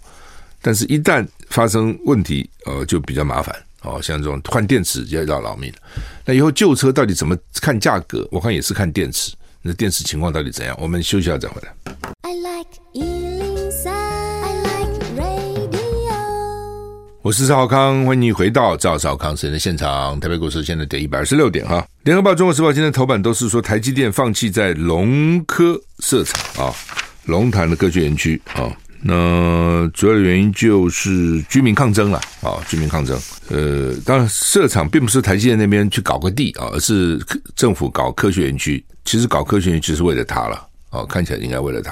[0.61, 4.03] 但是，一旦发生问题，呃，就比较麻烦哦。
[4.03, 5.79] 像这种换电池就要老命了。
[6.25, 8.27] 那以后旧车到底怎么看价格？
[8.33, 10.77] 我看也是看电池，那电池情况到底怎样？
[10.81, 11.73] 我们休息一下再回来。
[12.23, 13.48] I like
[17.21, 20.19] 我是赵少康，欢迎你回到赵少康时间的现场。
[20.21, 21.85] 台北股市现在跌一百二十六点哈。
[22.05, 26.73] 联合报、中国时报今天头版都是说台积电放弃在龙科设厂啊，
[27.25, 28.71] 龙潭的科学园区啊。
[29.03, 33.21] 那主要的原因就是居民抗争了啊，居民抗争。
[33.49, 37.21] 呃，当然设厂并不是台积电那边去搞个地啊，而是
[37.57, 38.83] 政府搞科学园区。
[39.05, 41.91] 其实搞科学园区是为了他了啊，看起来应该为了他。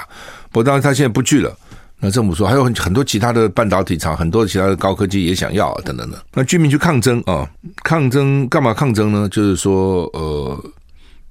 [0.51, 1.53] 不过当然他现在不去了。
[1.99, 6.23] 那政府说还有很很多其他的半导体厂，很多其他的高科技也想要啊，等等的。
[6.33, 7.49] 那居民去抗争啊，
[7.83, 9.27] 抗争干嘛抗争呢？
[9.29, 10.63] 就是说呃，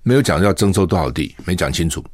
[0.03, 2.05] 没有讲要征收多少地，没讲清楚。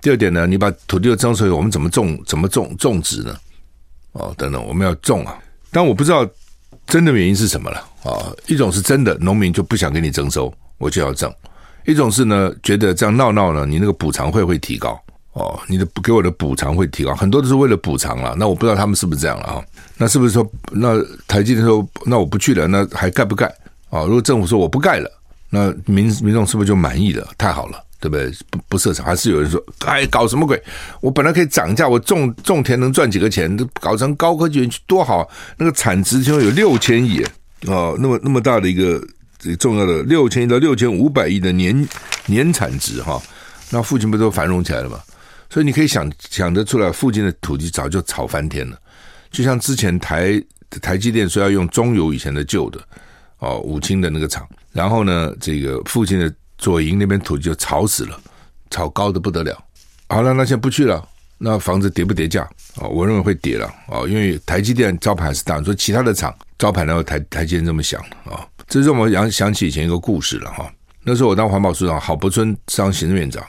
[0.00, 2.20] 第二点呢，你把土地的征收，我们怎么种？
[2.26, 3.36] 怎么种种植呢？
[4.12, 5.38] 哦，等等，我们要种啊。
[5.70, 6.28] 但我不知道
[6.88, 8.34] 真的原因是什么了啊。
[8.48, 11.30] 一种是真的，农民就不想给你征收，我就要种；
[11.86, 15.00] 一种是呢，觉得这样闹闹呢，你那个补偿会会提高。
[15.36, 18.34] 哦，你的给我的补偿会提高，很多都是为了补偿了。
[18.38, 19.62] 那我不知道他们是不是这样了啊？
[19.98, 23.44] 那是不是说，那台积电说，那我不去了，那还盖不盖？
[23.90, 25.10] 啊，如果政府说我不盖了，
[25.50, 27.28] 那民民众是不是就满意了？
[27.36, 28.32] 太好了，对不对？
[28.48, 30.58] 不不设厂，还是有人说，哎，搞什么鬼？
[31.02, 33.54] 我本来可以涨价，我种种田能赚几个钱？
[33.78, 37.22] 搞成高科技园区多好，那个产值就有六千亿
[37.66, 39.06] 哦，那么那么大的一个
[39.58, 41.86] 重要的六千亿到六千五百亿的年
[42.24, 43.20] 年产值哈、
[43.68, 44.98] 那附近不都繁荣起来了吗？
[45.50, 48.78] 所以你可以想想得出来，附近的土地早就炒翻天了。
[49.30, 50.42] 就像之前台
[50.80, 52.80] 台积电说要用中油以前的旧的
[53.38, 56.32] 哦武清的那个厂，然后呢，这个附近的。
[56.58, 58.18] 左营那边土地就炒死了，
[58.70, 59.62] 炒高的不得了。
[60.08, 61.06] 好了，那先不去了。
[61.36, 62.48] 那房子跌不跌价？
[62.76, 63.70] 哦，我认为会跌了。
[63.88, 65.62] 哦，因为台积电招牌是大。
[65.62, 68.40] 说其他的厂招牌，然后台台积电这么想啊？
[68.66, 70.72] 这让我想想起以前一个故事了哈。
[71.02, 73.44] 那时候我当环保署长，郝柏村当行政院长。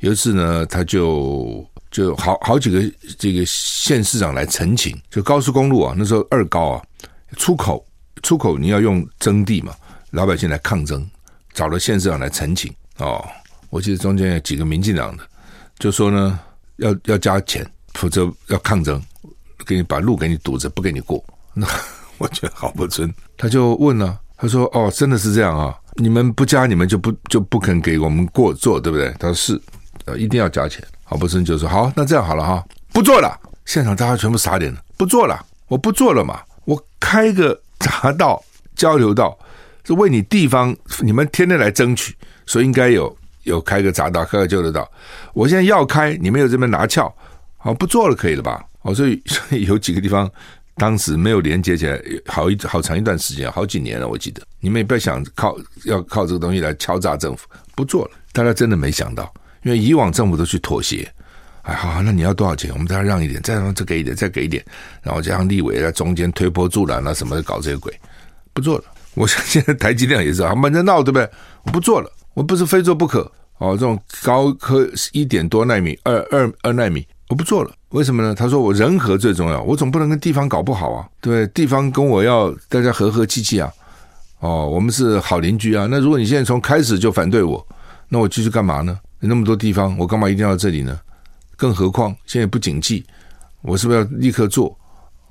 [0.00, 2.82] 有一次呢，他就就好好几个
[3.18, 6.82] 这个县市长来陈情，就高速公路啊，那时候二高啊，
[7.36, 7.84] 出口
[8.22, 9.74] 出口你要用征地嘛，
[10.10, 11.08] 老百姓来抗争。
[11.54, 13.20] 找了县市长来陈情哦，
[13.68, 15.24] 我记得中间有几个民进党的，
[15.80, 16.38] 就说呢
[16.76, 19.02] 要要加钱，否则要抗争，
[19.66, 21.24] 给你把路给你堵着，不给你过。
[21.52, 21.66] 那
[22.18, 25.74] 我觉得郝柏村，他就问了、他说：“哦，真的是这样啊？
[25.96, 29.60] 你们不加，你们就不就不肯给我们过做，对不对？”他说：“是，
[30.16, 38.42] 一定要加钱。”郝柏村就说：“好，那这样好了哈，不做了。”现场大家全部傻脸了，不做了，我不做了嘛，我开个匝道
[38.74, 39.36] 交流道。
[39.84, 44.86] 是为你地方，你们天天来争取，所以应该有有开个匝道，开个交流道。
[45.32, 47.10] 我现在要开，你们有这边拿翘，
[47.56, 48.62] 好不做了，可以了吧？
[48.82, 50.30] 哦，所以 所以有几个地方
[50.76, 54.42] 当时没有连接起来，好一好长一段时间，好几年了，我记得。
[54.60, 58.10] 你们也不要想靠要靠这个东西来敲诈政府，不做了。
[58.32, 59.32] 大家真的没想到，
[59.68, 61.06] 因为以往政府都去妥协。
[61.60, 62.70] 哎，好，那你要多少钱？
[62.72, 64.64] 我们再让一点，再让再给一点，再给一点，
[65.02, 67.92] 然后加上立委在中间推波助澜啊，什么的搞这个鬼，
[68.54, 68.84] 不做了。
[69.12, 71.28] 我想现在台积电也是啊，闷着闹对不对？
[71.64, 73.72] 我不做了，我不是非做不可哦。
[73.72, 77.70] 这种高科一点多纳米、二二二纳米，我不做了。
[77.90, 78.34] 为什么呢？
[78.34, 83.70] 他说我人和最重要，我总不能跟地方搞不好啊，对，地方跟我要大家和和气气啊。
[84.40, 85.86] 哦，我们是好邻居啊。
[85.90, 87.66] 那如果你现在从开始就反对我，
[88.08, 88.98] 那我继续干嘛呢？
[89.20, 90.98] 那么多地方，我干嘛一定要这里呢？
[91.56, 93.04] 更何况现在不景气，
[93.62, 94.76] 我是不是要立刻做？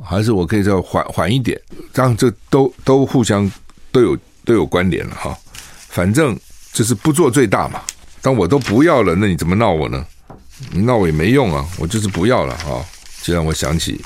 [0.04, 1.60] 还是我可以再缓缓一点？
[1.93, 3.50] 这样这都都互相。
[3.89, 5.36] 都有都有关联了哈，
[5.88, 6.38] 反正
[6.71, 7.82] 就是不做最大嘛。
[8.21, 10.06] 当我都不要了，那你怎么闹我呢？
[10.71, 12.86] 你闹我也没用啊，我就是不要了哈。
[13.23, 14.00] 就让我想起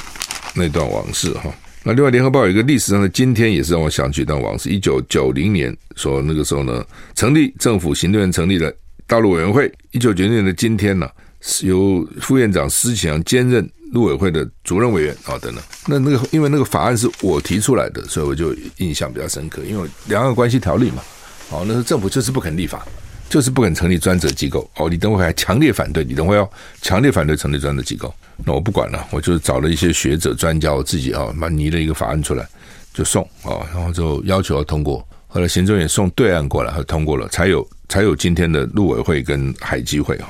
[0.53, 1.51] 那段往事哈。
[1.83, 4.69] 那另外，《联合报》有一个历史上的今天，也是让我想起一段往事。
[4.69, 8.71] 一九九零年说那个时候呢，成立政府行政院成立了
[9.11, 9.69] 道路委员会。
[9.91, 11.05] 一九九零年的今天呢，
[11.41, 13.69] 是由副院长施启扬兼任。
[13.91, 19.61] 陆委会的主任委员啊，等等，那那个因为那个法案是我提出来的，所以我就印象比较深刻。
[19.67, 21.03] 因为两岸关系条例嘛，
[21.49, 22.87] 哦，那个政府就是不肯立法，
[23.27, 24.65] 就是不肯成立专责机构。
[24.77, 26.49] 哦，李登辉还强烈反对，李登辉要
[26.81, 28.13] 强烈反对成立专责机构。
[28.45, 32.47] 那我不管了，我就找了一些学者专家，我自己啊，蛮拟了一个法案出来，
[32.93, 35.05] 就送啊，然后就要求要通过。
[35.27, 40.29] 后来行政院送对案过来，和通过了，才有才有今天的陆委会跟海基会啊。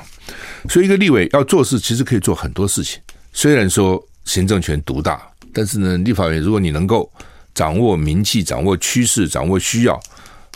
[0.68, 3.00] 所以一个立委要做事，其实可以做很多事情。
[3.32, 5.22] 虽然说行政权独大，
[5.52, 7.08] 但是呢，立法院如果你能够
[7.54, 10.00] 掌握民气、掌握趋势、掌握需要，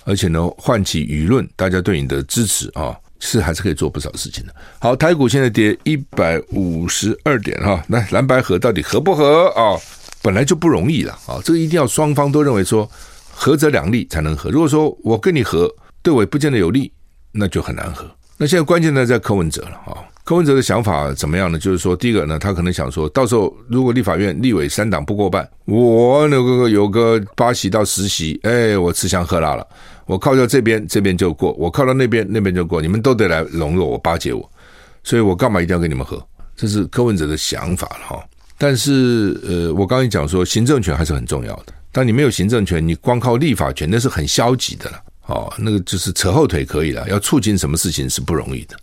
[0.04, 4.52] 而且呢，唤起舆论，大家对你的支持啊，是还是可以做不少事情的。
[4.80, 9.78] 好，台股现在跌一百五十二点哈，那蓝白合到底合不合啊？
[10.22, 12.90] 本来就不容易了啊，这个一定要双方都认为说
[13.30, 14.50] 合则两利才能合。
[14.50, 16.90] 如果说我跟你合，对我也不见得有利，
[17.36, 18.04] 那就很难合。
[18.38, 19.96] 那现在关键呢在柯文哲了啊。
[20.24, 21.56] 柯文哲的想法怎么样呢？
[21.56, 29.64] 就是说，第一个呢，他可能想说，到时候如果立法院立委三党不过半，我那个有个八席到十席，哎，我吃香喝辣了。
[30.04, 32.82] 我靠到这边，这边就过；我靠到那边，那边就过。
[32.82, 34.50] 你们都得来笼络我、巴结我，
[35.04, 36.20] 所以我干嘛一定要跟你们合？
[36.56, 38.24] 这是柯文哲的想法了哈。
[38.58, 41.66] 但是，呃，我刚才讲说，行政权还是很重要的。
[41.92, 44.98] 当你没有行政权，你光靠立法权，那是很消极的了。
[45.26, 48.76] 哦，那个就是扯后腿可以了，要促进什么事情是不容易的。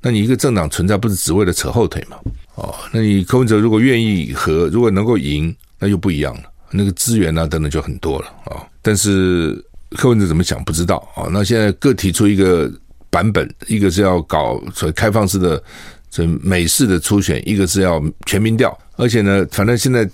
[0.00, 2.16] 那你一个政党存在不是只为了扯后腿吗？
[2.54, 6.42] 哦，那你柯文哲如果愿意和，如果能够赢，那就不一样了。
[6.70, 9.64] 那个资源啊等等就很多了啊、但是
[9.96, 12.70] 柯文哲怎么想不知道啊、那现在各提出一个
[13.08, 15.62] 版本，一个是要搞所谓开放式的
[16.10, 18.78] 这美式的初选，一个是要全民调。
[18.96, 20.08] 而且呢，反正现在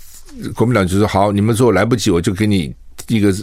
[0.55, 2.73] 国民党就说好，你们说来不及，我就给你
[3.09, 3.35] 一个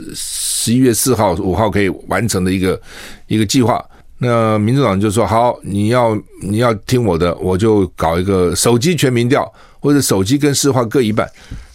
[0.61, 2.79] 十一月四号、五号可以完成的一个
[3.25, 3.83] 一个计划。
[4.19, 11.27] 那民主党就说好，你要你要听我的，我就搞一个手机全民调，或者手机跟市话各一半。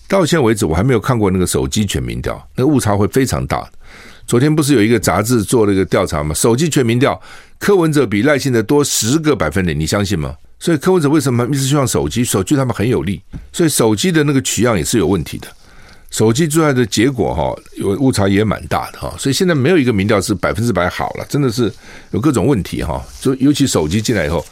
[0.07, 3.69] 到现在为止，我还没有看过那个手机全民调，那个误差会非常大。
[4.25, 6.33] 昨天不是有一个杂志做了一个调查吗？
[6.33, 7.21] 手机全民调，
[7.59, 10.37] 柯文哲比赖清德多十个百分点，你相信吗？
[10.61, 12.23] 所以柯文哲为什么一直希望手机？
[12.23, 13.21] 手机他们很有利，
[13.53, 15.49] 所以手机的那个取样也是有问题的。
[16.11, 19.15] 手机出来的结果哈，有误差也蛮大的哈。
[19.19, 21.73] 所以现在没有一个民调是百分之百好了，真的是
[22.11, 23.05] 有各种问题哈。
[23.21, 24.45] 就尤其手机进来以后，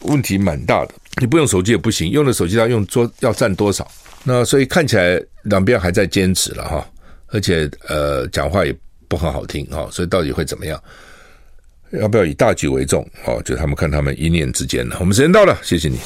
[0.00, 0.94] 问题蛮大的。
[1.20, 3.90] 你不用手机也不行，用了手机要用多要占多少？
[4.24, 6.86] 那所以看起来两边还在坚持了哈，
[7.28, 8.74] 而且呃讲话也。
[9.08, 10.82] 不很好听哈，所以到底会怎么样？
[11.90, 13.06] 要不要以大局为重？
[13.26, 14.96] 哦，就他们看他们一念之间了。
[15.00, 15.98] 我们时间到了，谢谢你。